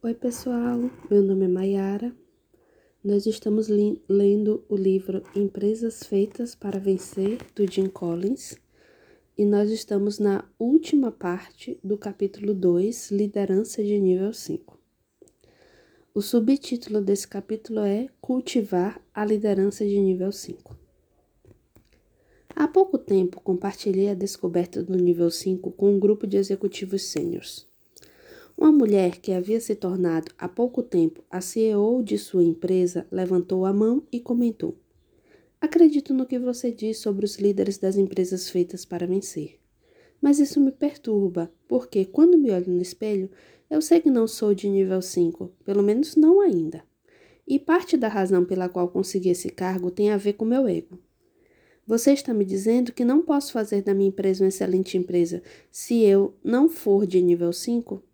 [0.00, 0.78] Oi, pessoal.
[1.10, 2.14] Meu nome é Mayara.
[3.02, 8.56] Nós estamos lendo o livro Empresas Feitas para Vencer, do Jim Collins,
[9.36, 14.78] e nós estamos na última parte do capítulo 2, Liderança de Nível 5.
[16.14, 20.78] O subtítulo desse capítulo é Cultivar a Liderança de Nível 5.
[22.54, 27.67] Há pouco tempo compartilhei a descoberta do nível 5 com um grupo de executivos sêniores.
[28.60, 33.64] Uma mulher que havia se tornado há pouco tempo a CEO de sua empresa levantou
[33.64, 34.76] a mão e comentou:
[35.60, 39.60] Acredito no que você diz sobre os líderes das empresas feitas para vencer.
[40.20, 43.30] Mas isso me perturba, porque quando me olho no espelho,
[43.70, 46.82] eu sei que não sou de nível 5, pelo menos não ainda.
[47.46, 50.98] E parte da razão pela qual consegui esse cargo tem a ver com meu ego.
[51.86, 56.02] Você está me dizendo que não posso fazer da minha empresa uma excelente empresa se
[56.02, 58.07] eu não for de nível 5?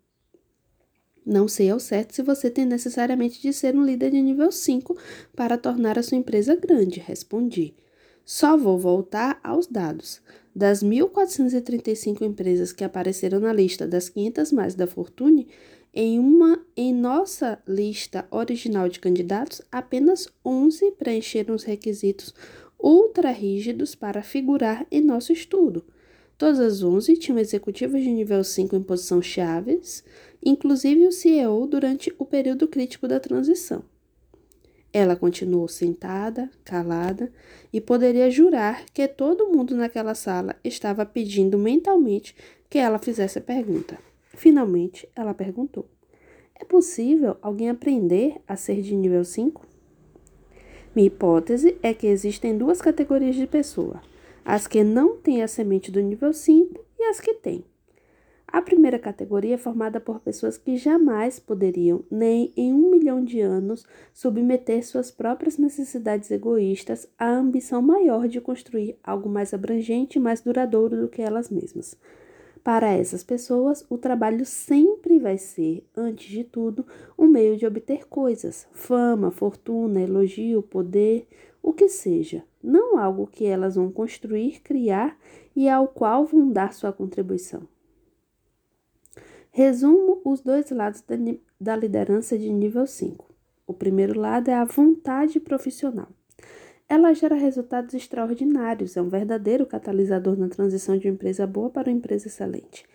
[1.25, 4.95] Não sei ao certo se você tem necessariamente de ser um líder de nível 5
[5.35, 7.73] para tornar a sua empresa grande, respondi.
[8.23, 10.21] Só vou voltar aos dados.
[10.55, 15.47] Das 1.435 empresas que apareceram na lista das 500 mais da Fortune,
[15.93, 22.33] em uma em nossa lista original de candidatos, apenas 11 preencheram os requisitos
[22.77, 25.83] ultra rígidos para figurar em nosso estudo.
[26.37, 30.03] Todas as 11 tinham executivos de nível 5 em posição chaves,
[30.45, 33.83] inclusive o CEO durante o período crítico da transição.
[34.93, 37.31] Ela continuou sentada, calada,
[37.73, 42.35] e poderia jurar que todo mundo naquela sala estava pedindo mentalmente
[42.69, 43.97] que ela fizesse a pergunta.
[44.35, 45.89] Finalmente, ela perguntou:
[46.57, 49.65] É possível alguém aprender a ser de nível 5?
[50.95, 54.01] Minha hipótese é que existem duas categorias de pessoa
[54.45, 57.65] as que não têm a semente do nível 5 e as que têm.
[58.55, 63.41] A primeira categoria é formada por pessoas que jamais poderiam, nem em um milhão de
[63.41, 70.21] anos, submeter suas próprias necessidades egoístas à ambição maior de construir algo mais abrangente e
[70.21, 71.97] mais duradouro do que elas mesmas.
[72.63, 76.85] Para essas pessoas, o trabalho sempre vai ser, antes de tudo,
[77.19, 81.27] um meio de obter coisas, fama, fortuna, elogio, poder,
[81.61, 85.17] o que seja, não algo que elas vão construir, criar
[85.53, 87.74] e ao qual vão dar sua contribuição.
[89.57, 91.15] Resumo os dois lados da,
[91.61, 93.33] da liderança de nível 5.
[93.65, 96.09] O primeiro lado é a vontade profissional.
[96.89, 101.89] Ela gera resultados extraordinários, é um verdadeiro catalisador na transição de uma empresa boa para
[101.89, 102.85] uma empresa excelente.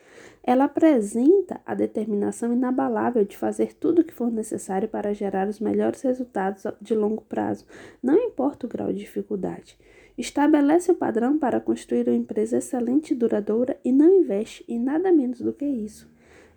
[0.45, 5.61] Ela apresenta a determinação inabalável de fazer tudo o que for necessário para gerar os
[5.61, 7.65] melhores resultados de longo prazo,
[8.03, 9.79] não importa o grau de dificuldade.
[10.19, 15.11] Estabelece o padrão para construir uma empresa excelente e duradoura e não investe em nada
[15.11, 16.10] menos do que isso.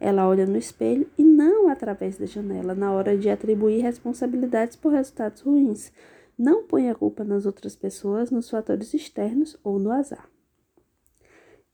[0.06, 4.92] Ela olha no espelho e não através da janela na hora de atribuir responsabilidades por
[4.92, 5.94] resultados ruins.
[6.38, 10.30] Não põe a culpa nas outras pessoas, nos fatores externos ou no azar.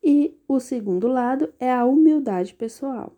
[0.04, 3.14] E o segundo lado é a humildade pessoal.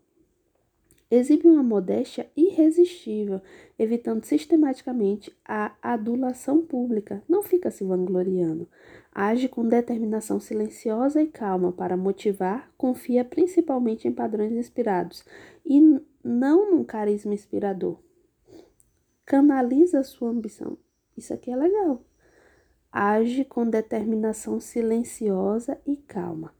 [1.12, 3.42] Exibe uma modéstia irresistível,
[3.78, 7.22] evitando sistematicamente a adulação pública.
[7.28, 8.66] Não fica se vangloriando.
[9.14, 15.26] Age com determinação silenciosa e calma para motivar, confia principalmente em padrões inspirados
[15.66, 15.82] e
[16.24, 18.00] não num carisma inspirador.
[19.26, 20.78] Canaliza sua ambição.
[21.18, 22.06] Isso aqui é legal.
[22.90, 26.54] Age com determinação silenciosa e calma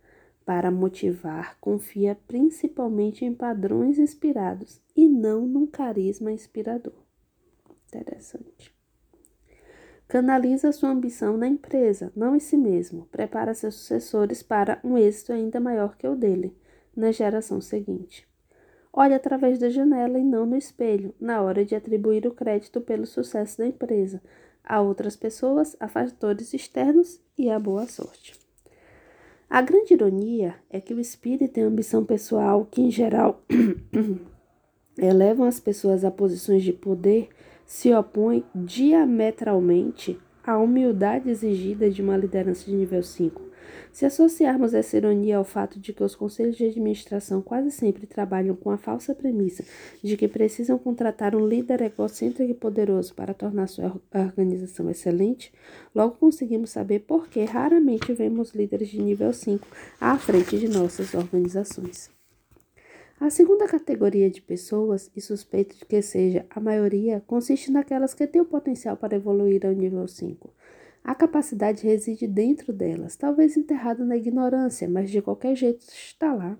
[0.46, 6.94] para motivar, confia principalmente em padrões inspirados e não num carisma inspirador.
[7.88, 8.81] Interessante.
[10.12, 13.08] Canaliza sua ambição na empresa, não em si mesmo.
[13.14, 16.54] Prepara seus sucessores para um êxito ainda maior que o dele,
[16.94, 18.28] na geração seguinte.
[18.92, 23.06] Olhe através da janela e não no espelho, na hora de atribuir o crédito pelo
[23.06, 24.22] sucesso da empresa
[24.66, 28.38] a outras pessoas, a fatores externos e a boa sorte.
[29.50, 33.42] A grande ironia é que o espírito tem ambição pessoal que, em geral,
[35.00, 37.30] elevam as pessoas a posições de poder,
[37.72, 43.42] se opõe diametralmente à humildade exigida de uma liderança de nível 5.
[43.94, 48.58] Se associarmos essa ironia ao fato de que os conselhos de administração quase sempre trabalham
[48.58, 49.64] com a falsa premissa
[50.04, 55.54] de que precisam contratar um líder egocêntrico e poderoso para tornar sua organização excelente,
[55.96, 59.66] logo conseguimos saber por que raramente vemos líderes de nível 5
[60.00, 62.21] à frente de nossas organizações.
[63.22, 68.26] A segunda categoria de pessoas, e suspeito de que seja a maioria, consiste naquelas que
[68.26, 70.52] têm o potencial para evoluir ao nível 5.
[71.04, 76.58] A capacidade reside dentro delas, talvez enterrada na ignorância, mas de qualquer jeito está lá.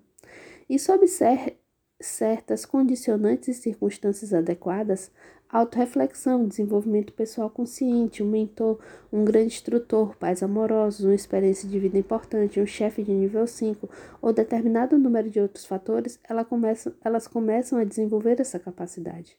[0.70, 1.58] Isso observe,
[2.02, 5.12] certas condicionantes e circunstâncias adequadas,
[5.50, 8.80] autorreflexão, desenvolvimento pessoal consciente, um mentor,
[9.12, 13.90] um grande instrutor, pais amorosos, uma experiência de vida importante, um chefe de nível 5
[14.22, 19.38] ou determinado número de outros fatores, ela começa, elas começam a desenvolver essa capacidade.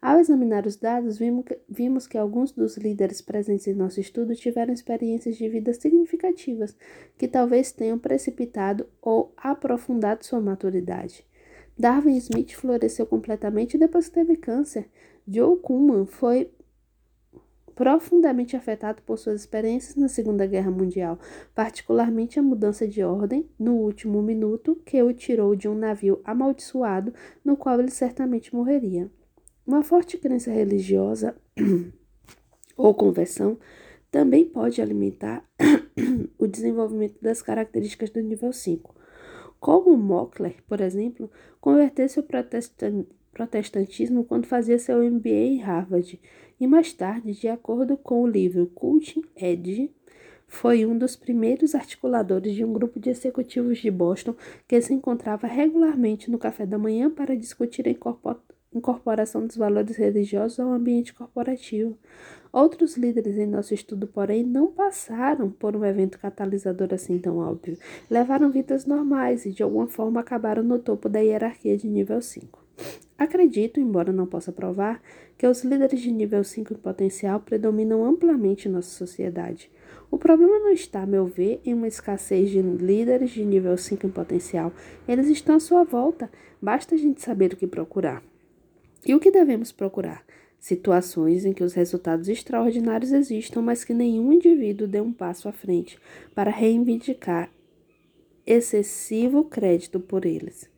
[0.00, 1.20] Ao examinar os dados,
[1.68, 6.76] vimos que alguns dos líderes presentes em nosso estudo tiveram experiências de vida significativas,
[7.16, 11.24] que talvez tenham precipitado ou aprofundado sua maturidade.
[11.82, 14.88] Darwin Smith floresceu completamente depois que teve câncer.
[15.26, 16.48] Joe Kuhlman foi
[17.74, 21.18] profundamente afetado por suas experiências na Segunda Guerra Mundial,
[21.52, 27.12] particularmente a mudança de ordem no último minuto que o tirou de um navio amaldiçoado
[27.44, 29.10] no qual ele certamente morreria.
[29.66, 31.34] Uma forte crença religiosa
[32.76, 33.58] ou conversão
[34.08, 35.44] também pode alimentar
[36.38, 39.01] o desenvolvimento das características do nível 5.
[39.62, 41.30] Como Mockler, por exemplo,
[41.60, 42.26] converteu-se ao
[43.32, 46.20] protestantismo quando fazia seu MBA em Harvard.
[46.58, 49.94] E mais tarde, de acordo com o livro Cutting Edge,
[50.48, 54.34] foi um dos primeiros articuladores de um grupo de executivos de Boston
[54.66, 57.90] que se encontrava regularmente no café da manhã para discutir a
[58.74, 61.96] incorporação dos valores religiosos ao ambiente corporativo.
[62.52, 67.78] Outros líderes em nosso estudo, porém, não passaram por um evento catalisador assim tão óbvio.
[68.10, 72.62] Levaram vidas normais e, de alguma forma, acabaram no topo da hierarquia de nível 5.
[73.16, 75.00] Acredito, embora não possa provar,
[75.38, 79.70] que os líderes de nível 5 em potencial predominam amplamente em nossa sociedade.
[80.10, 84.06] O problema não está, a meu ver, em uma escassez de líderes de nível 5
[84.06, 84.72] em potencial.
[85.08, 86.30] Eles estão à sua volta,
[86.60, 88.22] basta a gente saber o que procurar.
[89.04, 90.24] E o que devemos procurar?
[90.60, 95.52] Situações em que os resultados extraordinários existam, mas que nenhum indivíduo dê um passo à
[95.52, 95.98] frente
[96.34, 97.50] para reivindicar
[98.46, 100.70] excessivo crédito por eles.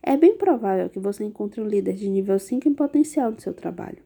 [0.00, 3.52] É bem provável que você encontre um líder de nível 5 em potencial no seu
[3.52, 3.98] trabalho.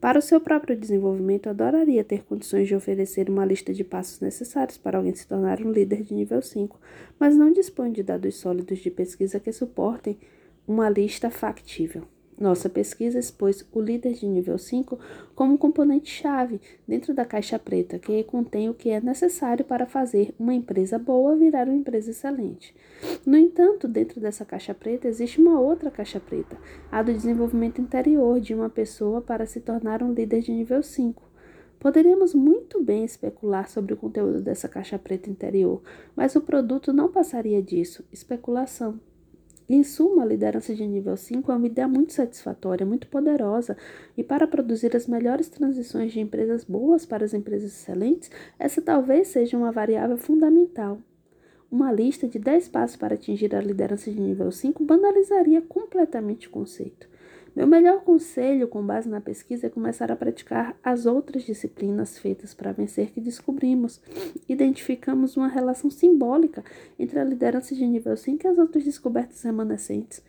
[0.00, 4.78] Para o seu próprio desenvolvimento, adoraria ter condições de oferecer uma lista de passos necessários
[4.78, 6.80] para alguém se tornar um líder de nível 5,
[7.18, 10.18] mas não dispõe de dados sólidos de pesquisa que suportem
[10.66, 12.04] uma lista factível.
[12.40, 14.98] Nossa pesquisa expôs o líder de nível 5
[15.34, 16.58] como componente-chave
[16.88, 21.36] dentro da caixa preta, que contém o que é necessário para fazer uma empresa boa
[21.36, 22.74] virar uma empresa excelente.
[23.26, 26.56] No entanto, dentro dessa caixa preta existe uma outra caixa preta,
[26.90, 31.22] a do desenvolvimento interior de uma pessoa para se tornar um líder de nível 5.
[31.78, 35.82] Poderíamos muito bem especular sobre o conteúdo dessa caixa preta interior,
[36.16, 38.98] mas o produto não passaria disso especulação.
[39.72, 43.76] Em suma, a liderança de nível 5 é uma ideia muito satisfatória, muito poderosa,
[44.16, 49.28] e para produzir as melhores transições de empresas boas para as empresas excelentes, essa talvez
[49.28, 50.98] seja uma variável fundamental.
[51.70, 56.50] Uma lista de 10 passos para atingir a liderança de nível 5 banalizaria completamente o
[56.50, 57.08] conceito.
[57.54, 62.54] Meu melhor conselho, com base na pesquisa, é começar a praticar as outras disciplinas feitas
[62.54, 64.00] para vencer que descobrimos.
[64.48, 66.64] Identificamos uma relação simbólica
[66.98, 70.22] entre a liderança de nível 5 e as outras descobertas remanescentes.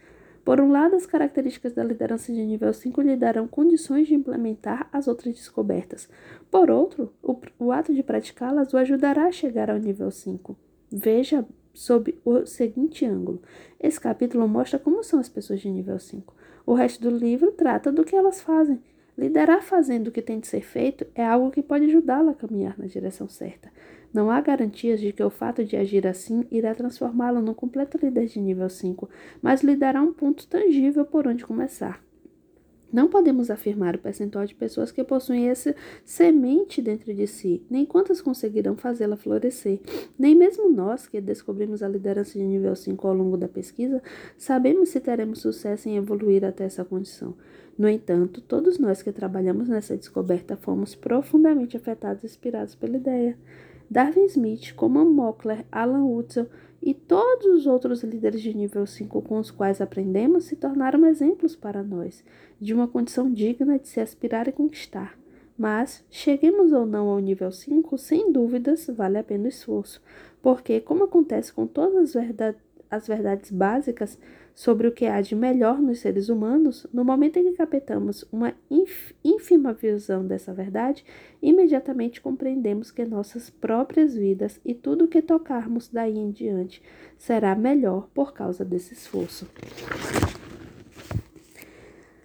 [0.44, 4.90] Por um lado, as características da liderança de nível 5 lhe darão condições de implementar
[4.92, 6.10] as outras descobertas.
[6.50, 10.58] Por outro, o, o ato de praticá-las o ajudará a chegar ao nível 5.
[10.92, 13.42] Veja sob o seguinte ângulo.
[13.80, 16.34] Esse capítulo mostra como são as pessoas de nível 5.
[16.72, 18.82] O resto do livro trata do que elas fazem.
[19.18, 22.80] Liderar fazendo o que tem de ser feito é algo que pode ajudá-la a caminhar
[22.80, 23.70] na direção certa.
[24.14, 28.28] Não há garantias de que o fato de agir assim irá transformá-la num completo líder
[28.28, 29.10] de nível 5,
[29.42, 32.02] mas lhe dará um ponto tangível por onde começar.
[32.92, 37.86] Não podemos afirmar o percentual de pessoas que possuem essa semente dentro de si, nem
[37.86, 39.80] quantas conseguirão fazê-la florescer.
[40.20, 44.02] Nem mesmo nós, que descobrimos a liderança de nível 5 ao longo da pesquisa,
[44.38, 47.34] sabemos se teremos sucesso em evoluir até essa condição.
[47.78, 53.38] No entanto, todos nós que trabalhamos nessa descoberta fomos profundamente afetados e inspirados pela ideia.
[53.92, 56.48] Darwin Smith, como Mockler, Alan Wurzel
[56.82, 61.58] e todos os outros líderes de nível 5 com os quais aprendemos se tornaram exemplos
[61.58, 62.24] para nós,
[62.58, 65.20] de uma condição digna de se aspirar e conquistar.
[65.58, 70.02] Mas, cheguemos ou não ao nível 5, sem dúvidas vale a pena o esforço,
[70.42, 74.18] porque, como acontece com todas as verdades, as verdades básicas
[74.54, 78.54] sobre o que há de melhor nos seres humanos, no momento em que captamos uma
[79.24, 81.06] ínfima visão dessa verdade,
[81.42, 86.82] imediatamente compreendemos que nossas próprias vidas e tudo o que tocarmos daí em diante
[87.18, 89.48] será melhor por causa desse esforço.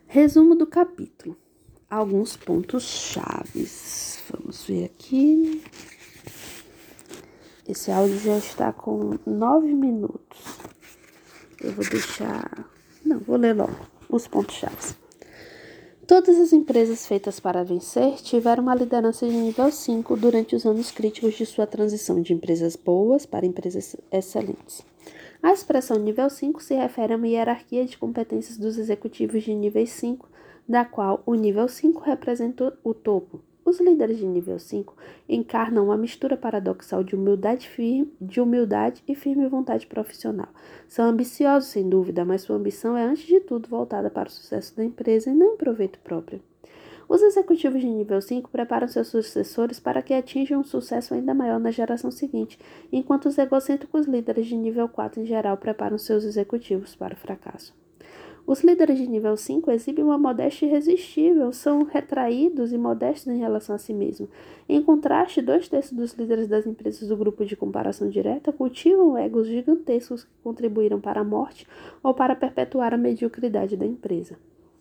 [0.07, 1.37] Resumo do capítulo.
[1.91, 4.23] Alguns pontos chaves.
[4.31, 5.63] Vamos ver aqui.
[7.69, 10.56] Esse áudio já está com nove minutos.
[11.61, 12.69] Eu vou deixar
[13.05, 13.77] Não, vou ler logo
[14.09, 14.95] os pontos-chave.
[16.07, 20.93] Todas as empresas feitas para vencer tiveram uma liderança de nível 5 durante os anos
[20.93, 24.85] críticos de sua transição de empresas boas para empresas excelentes.
[25.43, 29.85] A expressão nível 5 se refere a uma hierarquia de competências dos executivos de nível
[29.85, 30.29] 5,
[30.69, 33.41] da qual o nível 5 representa o topo.
[33.67, 34.95] Os líderes de nível 5
[35.29, 40.47] encarnam uma mistura paradoxal de humildade, firme, de humildade e firme vontade profissional.
[40.87, 44.77] São ambiciosos, sem dúvida, mas sua ambição é, antes de tudo, voltada para o sucesso
[44.77, 46.41] da empresa e não em proveito próprio.
[47.09, 51.59] Os executivos de nível 5 preparam seus sucessores para que atinjam um sucesso ainda maior
[51.59, 52.61] na geração seguinte,
[52.93, 57.75] enquanto os egocêntricos líderes de nível 4 em geral preparam seus executivos para o fracasso.
[58.47, 63.75] Os líderes de nível 5 exibem uma modéstia irresistível, são retraídos e modestos em relação
[63.75, 64.29] a si mesmos.
[64.69, 69.49] Em contraste, dois terços dos líderes das empresas do grupo de comparação direta cultivam egos
[69.49, 71.67] gigantescos que contribuíram para a morte
[72.05, 74.39] ou para perpetuar a mediocridade da empresa.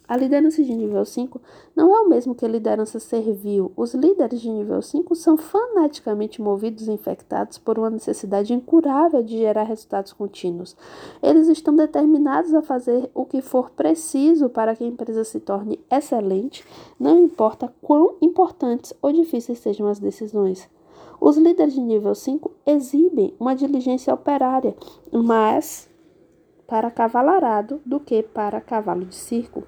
[0.07, 1.41] A liderança de nível 5
[1.75, 3.71] não é o mesmo que a liderança servil.
[3.75, 9.38] Os líderes de nível 5 são fanaticamente movidos e infectados por uma necessidade incurável de
[9.38, 10.77] gerar resultados contínuos.
[11.24, 15.79] Eles estão determinados a fazer o que for preciso para que a empresa se torne
[15.89, 16.63] excelente,
[17.00, 20.69] não importa quão importantes ou difíceis sejam as decisões.
[21.19, 24.75] Os líderes de nível 5 exibem uma diligência operária,
[25.12, 25.89] mais
[26.67, 29.63] para cavalarado do que para cavalo de circo.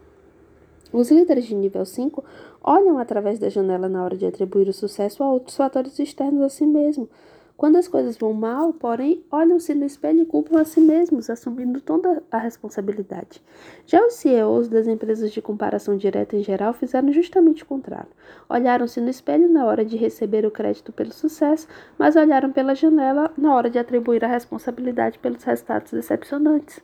[0.91, 2.24] Os líderes de nível 5
[2.63, 6.50] olham através da janela na hora de atribuir o sucesso a outros fatores externos a
[6.50, 7.10] si mesmo.
[7.58, 11.82] Quando as coisas vão mal, porém, olham-se no espelho e culpam a si mesmos, assumindo
[11.82, 13.41] toda a responsabilidade.
[13.88, 18.12] Já os CEOs das empresas de comparação direta em geral fizeram justamente o contrário.
[18.48, 21.67] Olharam-se no espelho na hora de receber o crédito pelo sucesso,
[21.98, 26.79] mas olharam pela janela na hora de atribuir a responsabilidade pelos resultados decepcionantes.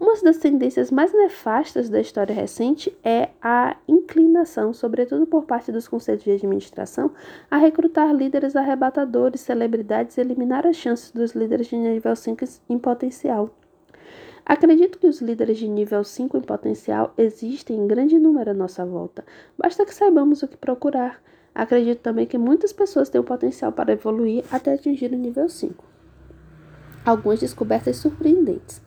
[0.00, 5.86] Uma das tendências mais nefastas da história recente é a inclinação, sobretudo por parte dos
[5.86, 7.10] conselhos de administração,
[7.50, 12.78] a recrutar líderes arrebatadores, celebridades e eliminar as chances dos líderes de nível 5 em
[12.78, 13.50] potencial.
[14.46, 18.86] Acredito que os líderes de nível 5 em potencial existem em grande número à nossa
[18.86, 19.22] volta.
[19.58, 21.22] Basta que saibamos o que procurar.
[21.54, 25.84] Acredito também que muitas pessoas têm o potencial para evoluir até atingir o nível 5.
[27.04, 28.80] Algumas descobertas surpreendentes.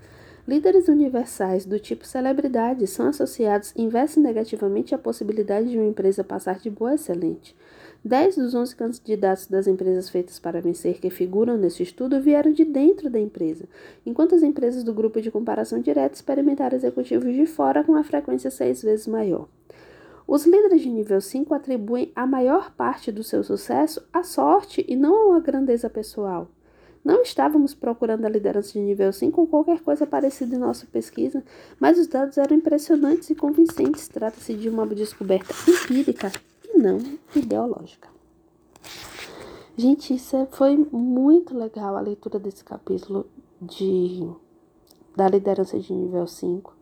[0.46, 6.60] Líderes universais do tipo celebridade são associados inversa negativamente à possibilidade de uma empresa passar
[6.60, 7.56] de boa a excelente.
[8.04, 12.66] Dez dos onze candidatos das empresas feitas para vencer que figuram nesse estudo vieram de
[12.66, 13.70] dentro da empresa,
[14.06, 18.52] enquanto as empresas do grupo de comparação direta experimentaram executivos de fora com a frequência
[18.52, 19.48] seis vezes maior.
[20.28, 24.96] Os líderes de nível 5 atribuem a maior parte do seu sucesso à sorte e
[24.96, 26.50] não uma grandeza pessoal.
[27.04, 31.44] Não estávamos procurando a liderança de nível 5 ou qualquer coisa parecida em nossa pesquisa,
[31.80, 34.08] mas os dados eram impressionantes e convincentes.
[34.08, 36.32] Trata-se de uma descoberta empírica
[36.64, 37.00] e não
[37.36, 38.08] ideológica.
[39.76, 43.26] Gente, isso é, foi muito legal a leitura desse capítulo
[43.60, 44.30] de
[45.16, 46.74] da liderança de nível 5.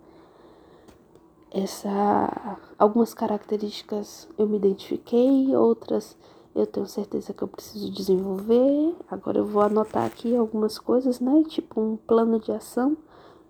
[1.52, 6.18] Essa algumas características eu me identifiquei, outras
[6.56, 8.96] eu tenho certeza que eu preciso desenvolver.
[9.10, 11.44] Agora eu vou anotar aqui algumas coisas, né?
[11.48, 12.98] Tipo um plano de ação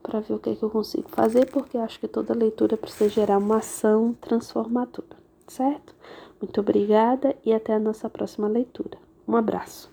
[0.01, 3.09] para ver o que, é que eu consigo fazer, porque acho que toda leitura precisa
[3.09, 5.17] gerar uma ação transformadora,
[5.47, 5.95] certo?
[6.41, 8.97] Muito obrigada e até a nossa próxima leitura.
[9.27, 9.90] Um abraço.